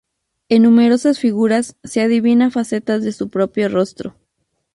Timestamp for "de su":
3.03-3.29